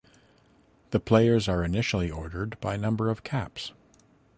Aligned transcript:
The 0.89 0.99
players 0.99 1.47
are 1.47 1.63
initially 1.63 2.09
ordered 2.09 2.59
by 2.59 2.75
number 2.75 3.11
of 3.11 3.21
caps. 3.23 3.71